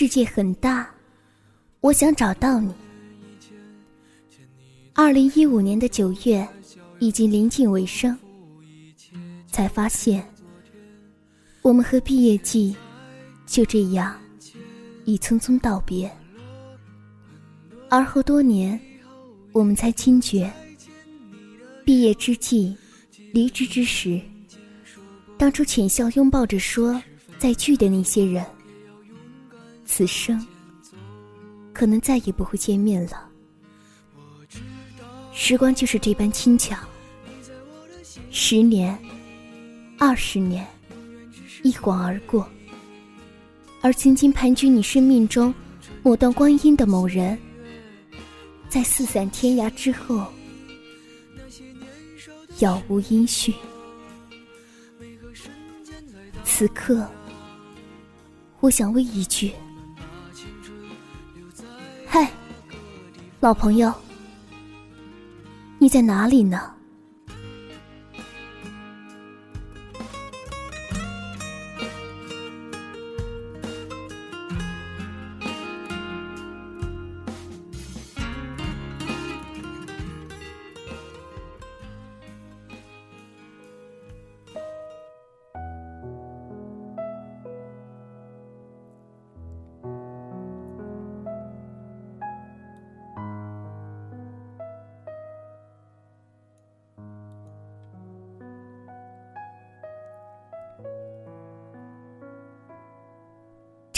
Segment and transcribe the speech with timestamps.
[0.00, 0.88] 世界很大，
[1.80, 2.72] 我想找到你。
[4.94, 6.46] 二零一五年的九月
[7.00, 8.16] 已经临近尾声，
[9.48, 10.24] 才发现
[11.62, 12.76] 我们和毕业季
[13.44, 14.16] 就这样
[15.04, 16.08] 已匆匆道别。
[17.90, 18.80] 而后多年，
[19.50, 20.48] 我们才惊觉，
[21.84, 22.72] 毕业之际，
[23.32, 24.20] 离职之时，
[25.36, 27.02] 当初浅笑拥抱着说
[27.36, 28.46] 再聚的那些人。
[29.90, 30.46] 此生，
[31.72, 33.26] 可能再也不会见面了。
[35.32, 36.76] 时光就是这般轻巧，
[38.30, 38.96] 十年、
[39.98, 40.64] 二十年，
[41.62, 42.46] 一晃而过。
[43.80, 45.52] 而曾经盘踞你生命中
[46.02, 47.36] 某段光阴的某人，
[48.68, 50.30] 在四散天涯之后，
[52.58, 53.54] 杳无音讯。
[56.44, 57.08] 此刻，
[58.60, 59.50] 我想问一句。
[63.40, 63.94] 老朋友，
[65.78, 66.60] 你在哪里呢？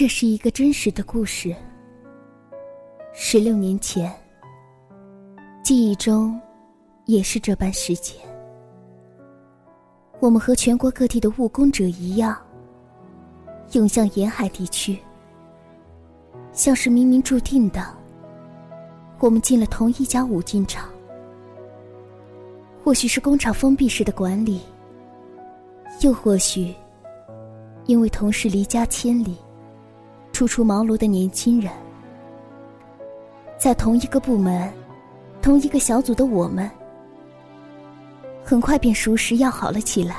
[0.01, 1.55] 这是一个真实的故事。
[3.13, 4.11] 十六年前，
[5.63, 6.41] 记忆中
[7.05, 8.17] 也是这般时间。
[10.19, 12.35] 我们和全国各地的务工者一样，
[13.73, 14.99] 涌向沿海地区，
[16.51, 17.87] 像是冥冥注定的。
[19.19, 20.89] 我们进了同一家五金厂，
[22.83, 24.63] 或许是工厂封闭式的管理，
[26.01, 26.75] 又或许
[27.85, 29.37] 因为同事离家千里。
[30.41, 31.71] 初出茅庐的年轻人，
[33.59, 34.73] 在同一个部门、
[35.43, 36.71] 同一个小组的我们，
[38.43, 40.17] 很快便熟识要好了起来。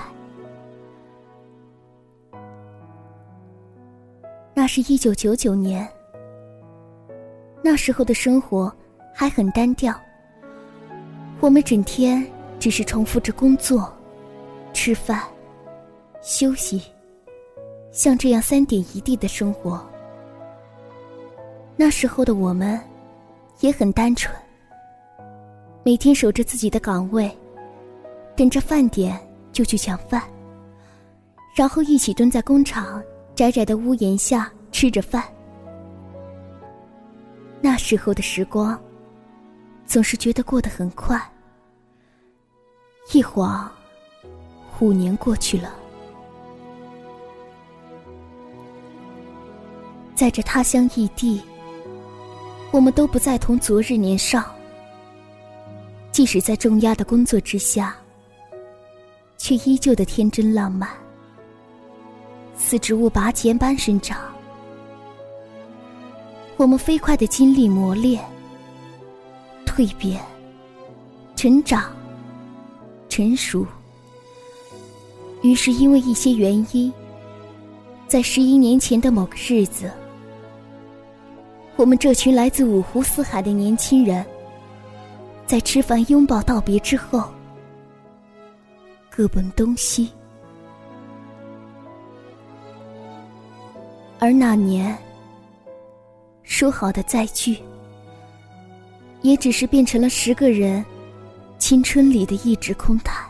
[4.53, 5.89] 那是一九九九年，
[7.63, 8.71] 那时候的生活
[9.15, 9.91] 还很单调，
[11.39, 12.23] 我们整天
[12.59, 13.91] 只是重复着工作、
[14.71, 15.23] 吃饭、
[16.21, 16.79] 休息，
[17.91, 19.83] 像这样三点一地的生活。
[21.83, 22.79] 那时候的我们，
[23.61, 24.31] 也很单纯。
[25.83, 27.35] 每天守着自己的岗位，
[28.35, 29.19] 等着饭点
[29.51, 30.21] 就去抢饭，
[31.55, 33.01] 然后一起蹲在工厂
[33.33, 35.23] 窄窄的屋檐下吃着饭。
[37.61, 38.79] 那时候的时光，
[39.87, 41.19] 总是觉得过得很快。
[43.11, 43.67] 一晃，
[44.79, 45.73] 五年过去了，
[50.13, 51.41] 在这他乡异地。
[52.71, 54.55] 我们都不再同昨日年少，
[56.09, 57.93] 即使在重压的工作之下，
[59.37, 60.89] 却依旧的天真浪漫，
[62.55, 64.17] 似植物拔尖般生长。
[66.55, 68.23] 我们飞快的经历磨练、
[69.65, 70.21] 蜕变、
[71.35, 71.91] 成长、
[73.09, 73.67] 成熟，
[75.41, 76.91] 于是因为一些原因，
[78.07, 79.91] 在十一年前的某个日子。
[81.77, 84.23] 我们这群来自五湖四海的年轻人，
[85.47, 87.31] 在吃饭拥抱道别之后，
[89.09, 90.11] 各奔东西。
[94.19, 94.95] 而那年
[96.43, 97.57] 说好的再聚，
[99.23, 100.85] 也只是变成了十个人
[101.57, 103.27] 青春里的一纸空谈。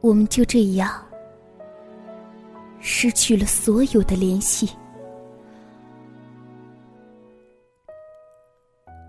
[0.00, 0.90] 我们就这样
[2.80, 4.70] 失去了所有的联系。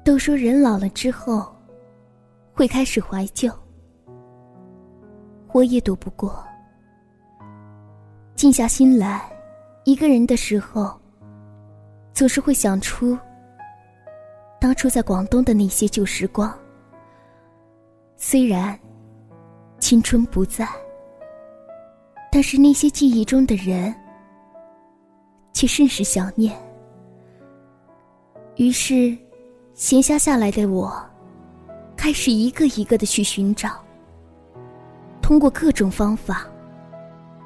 [0.05, 1.51] 都说人老了之后，
[2.53, 3.51] 会开始怀旧。
[5.51, 6.45] 我也躲不过。
[8.35, 9.27] 静下心来，
[9.83, 10.95] 一个人的时候，
[12.13, 13.17] 总是会想出
[14.61, 16.55] 当初在广东的那些旧时光。
[18.15, 18.79] 虽然
[19.79, 20.69] 青春不在，
[22.31, 23.91] 但是那些记忆中的人
[25.51, 26.55] 却甚是想念。
[28.57, 29.17] 于是，
[29.75, 30.89] 闲暇下来的我，
[31.97, 33.71] 开始一个一个的去寻找。
[35.21, 36.47] 通过各种方法，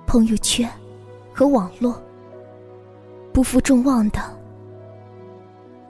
[0.05, 0.69] 朋友圈
[1.33, 1.99] 和网络，
[3.33, 4.21] 不负众望的，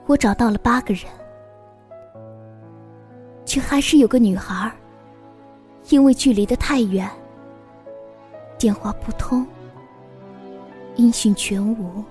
[0.06, 1.04] 我找到了八个人，
[3.44, 4.72] 却还是有个女孩
[5.90, 7.06] 因为距离的太远，
[8.56, 9.46] 电话不通，
[10.96, 12.02] 音讯全无。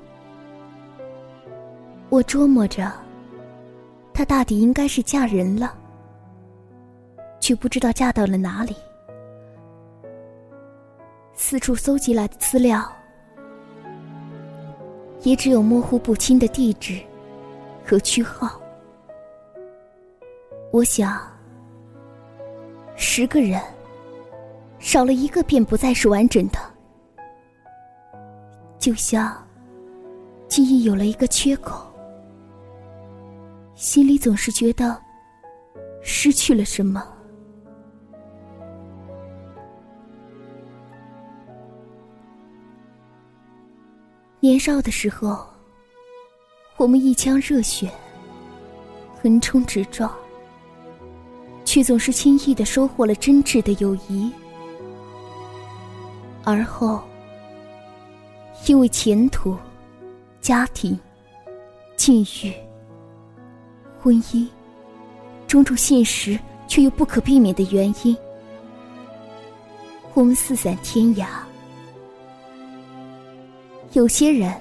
[2.10, 2.92] 我琢磨着，
[4.20, 5.74] 她大抵应该是嫁人了，
[7.40, 8.76] 却不知道嫁到了哪里。
[11.34, 12.86] 四处搜集来的资料，
[15.22, 17.00] 也只有模糊不清的地址
[17.86, 18.60] 和区号。
[20.74, 21.18] 我想，
[22.98, 23.58] 十个人
[24.80, 26.60] 少了一个，便不再是完整的，
[28.78, 29.34] 就像
[30.50, 31.89] 记忆有了一个缺口。
[33.80, 35.02] 心里总是觉得
[36.02, 37.02] 失去了什么。
[44.42, 45.48] 年少的时候，
[46.76, 47.90] 我们一腔热血，
[49.16, 50.14] 横冲直撞，
[51.64, 54.30] 却总是轻易的收获了真挚的友谊。
[56.44, 57.02] 而后，
[58.68, 59.56] 因为前途、
[60.42, 61.00] 家庭、
[61.96, 62.54] 境遇。
[64.02, 64.48] 婚姻，
[65.48, 68.16] 种种现实却又不可避免的原因，
[70.14, 71.26] 我们四散天涯。
[73.94, 74.54] 有些人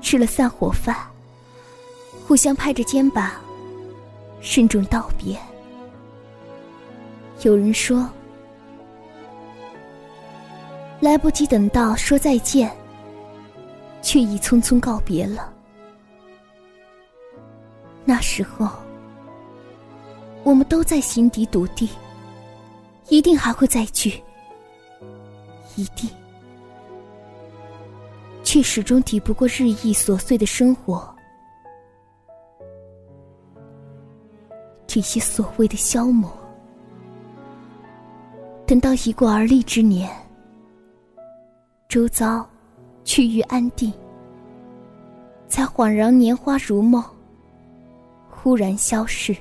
[0.00, 0.94] 吃了散伙饭，
[2.26, 3.30] 互相拍着肩膀，
[4.40, 5.36] 慎重道别。
[7.42, 8.08] 有人说，
[11.00, 12.70] 来不及等到说再见，
[14.02, 15.52] 却已匆匆告别了。
[18.08, 18.68] 那时候，
[20.44, 21.88] 我们都在心底笃定，
[23.08, 24.22] 一定还会再聚，
[25.74, 26.08] 一定，
[28.44, 31.12] 却始终抵不过日益琐碎的生活，
[34.86, 36.32] 这些所谓的消磨。
[38.68, 40.08] 等到已过而立之年，
[41.88, 42.48] 周遭
[43.02, 43.92] 趋于安定，
[45.48, 47.04] 才恍然年华如梦。
[48.46, 49.34] 突然消逝。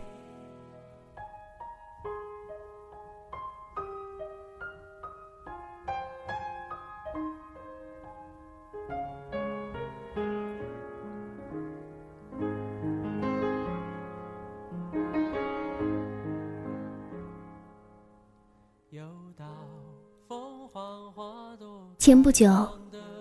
[21.99, 22.67] 前不久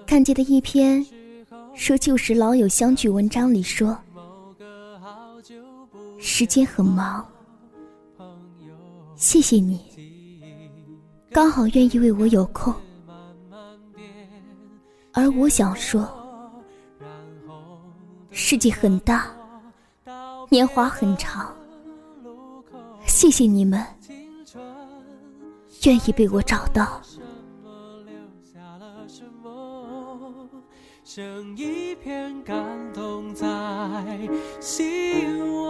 [0.06, 1.04] 看见的一篇
[1.74, 3.94] 说旧时老友相聚文章里说。
[6.26, 7.22] 时间很忙，
[9.14, 9.78] 谢谢你，
[11.30, 12.74] 刚好愿意为我有空。
[15.12, 16.08] 而我想说，
[18.30, 19.30] 世界很大，
[20.48, 21.54] 年华很长，
[23.06, 23.84] 谢谢你们，
[25.82, 27.02] 愿意被我找到。
[31.04, 33.46] 剩一片感动在
[34.60, 35.64] 心窝。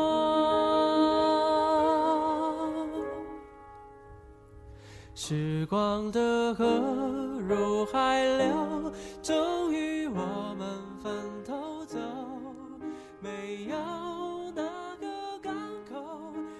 [5.14, 6.64] 时光的河
[7.48, 10.66] 入海流，终于我们
[11.02, 11.12] 分
[11.44, 11.98] 头走。
[13.20, 13.76] 没有
[14.54, 14.62] 哪
[15.00, 15.08] 个
[15.42, 15.52] 港
[15.90, 15.96] 口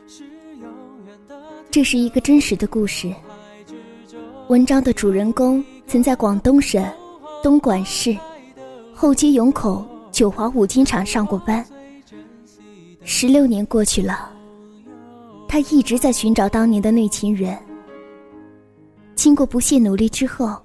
[0.07, 0.25] 是
[0.61, 0.69] 永
[1.07, 1.39] 远的。
[1.71, 3.15] 这是一个真实的故事。
[4.49, 6.83] 文章的主人公曾在广东省
[7.45, 8.17] 东莞市。
[8.95, 11.63] 后街永口九华五金厂上过班，
[13.03, 14.33] 十六年过去了，
[15.47, 17.55] 他一直在寻找当年的那情人。
[19.15, 20.59] 经过不懈努力之后，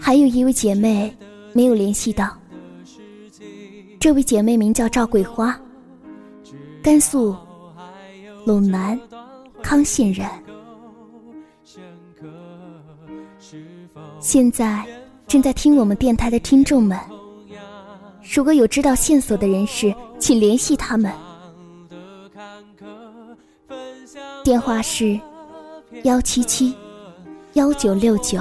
[0.00, 1.16] 还有一位姐妹
[1.52, 2.36] 没有联系到。
[4.00, 5.56] 这位姐妹名叫赵桂花，
[6.82, 7.36] 甘肃
[8.44, 8.98] 陇南
[9.62, 10.28] 康县人，
[14.18, 14.84] 现在。
[15.28, 16.98] 正在听我们电台的听众们，
[18.34, 21.12] 如果有知道线索的人士，请联系他们。
[24.42, 25.20] 电话是
[26.04, 26.74] 幺七七
[27.52, 28.40] 幺九六九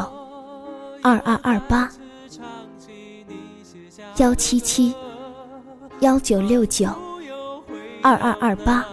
[1.04, 1.92] 二二二八。
[4.16, 4.96] 幺七七
[6.00, 6.88] 幺九六九
[8.02, 8.86] 二二二八。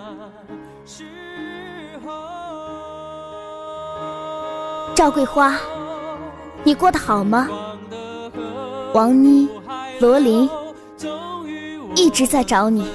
[4.97, 5.57] 赵桂花，
[6.65, 7.49] 你过得好吗？
[8.95, 9.49] 王妮、
[9.99, 10.49] 罗琳
[11.97, 12.89] 一直在找你。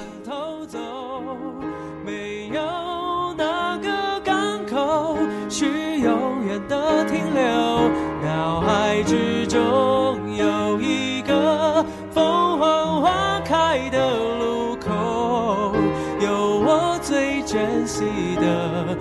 [9.06, 15.72] 之中有一个凤凰花开的路口，
[16.20, 18.04] 有我最珍惜
[18.36, 18.94] 的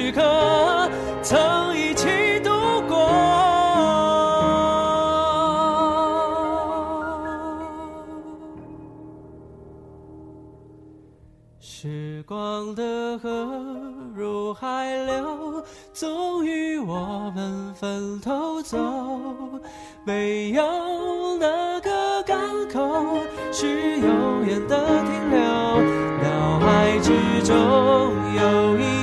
[0.00, 0.90] 时刻
[1.22, 2.50] 曾一起度
[2.88, 2.96] 过。
[11.60, 13.30] 时光的河
[14.14, 18.78] 入海流，终于我们分头走。
[20.06, 21.46] 没有哪
[21.80, 22.40] 个港
[22.72, 23.18] 口
[23.52, 25.40] 是永远的停留。
[26.22, 27.12] 脑海之
[27.44, 27.54] 中
[28.34, 28.99] 有一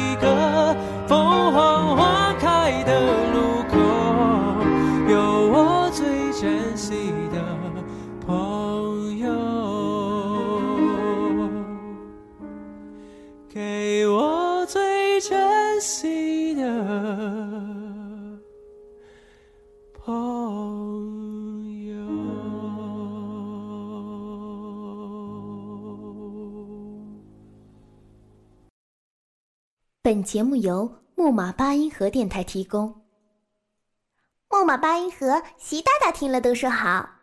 [30.08, 33.02] 本节目由木马八音盒电台提供。
[34.50, 37.17] 木马八音盒，习大大听了都说好。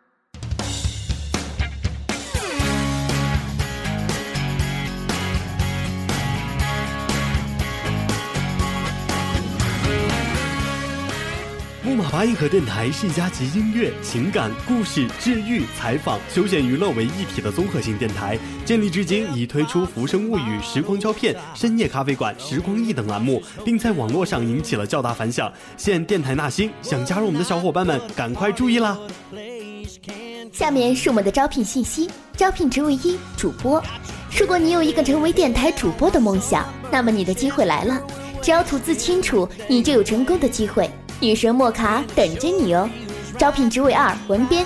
[11.95, 18.37] 马八音盒电台是一家集音乐、情感、故事、治愈、采访、休闲娱乐为一体的综合性电台。
[18.65, 25.49] 建立至今，已推出《浮生物语》《时光胶片》《深夜咖啡馆》《时光忆》等栏目，并在网络上引起了较大反响。
[25.77, 28.97] 现电台纳新，想加入我们的小伙伴们，赶快注意啦！
[30.51, 33.81] 下面是我们的招聘信息：招聘职位一，主播。
[34.37, 38.01] 如果你有一个成为电台主播的梦想，那么你的机会来了。
[38.41, 40.89] 只要吐字清楚，你就有成功的机会。
[41.19, 42.89] 女神莫卡等着你哦！
[43.37, 44.65] 招聘职位二文编，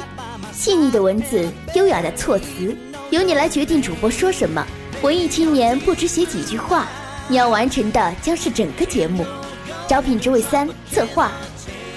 [0.51, 2.75] 细腻的文字，优雅的措辞，
[3.11, 4.65] 由你来决定主播说什么。
[5.01, 6.87] 文艺青年不止写几句话，
[7.27, 9.25] 你要完成的将是整个节目。
[9.87, 11.31] 招聘职位三策划，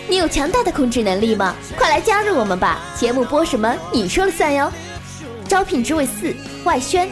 [0.08, 1.54] 你有强大的控制能力吗？
[1.76, 2.78] 快来加入我们吧！
[2.96, 4.70] 节目播什么你说了算哟。
[5.48, 7.10] 招聘职位四外宣，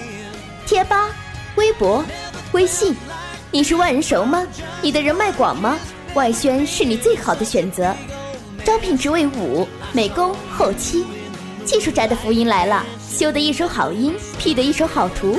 [0.67, 1.09] 贴吧、
[1.57, 2.05] 微博、
[2.53, 2.95] 微信，
[3.51, 4.47] 你是万人熟吗？
[4.81, 5.79] 你的人脉广吗？
[6.15, 7.95] 外宣是你最好的选择，
[8.65, 11.05] 招聘职位五美工后期，
[11.65, 15.39] 技术宅的福音来了，修的一手好音，P 的一手好图，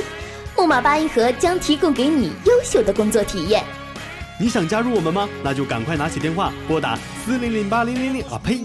[0.56, 3.62] 木马八音盒将提供给你优秀的工作体验。
[4.40, 5.28] 你想加入我们吗？
[5.44, 8.62] 那就赶快拿起电话拨打四零零八零零零啊呸！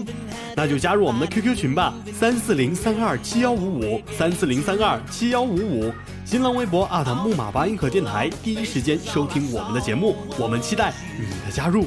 [0.56, 5.92] 那就加入我们的 QQ 群吧，三四零三二七幺五五三四零三二七幺五五，
[6.28, 6.86] 新浪微博
[7.24, 11.86] 木马八音盒电台，第一时间收听我们的节目，我们期待你的加入。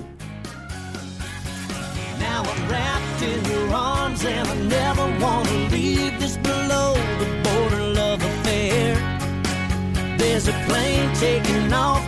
[2.20, 7.28] now I'm wrapped in your arms and I never want to leave this below the
[7.44, 8.98] border love affair.
[10.18, 12.02] There's a plane taking off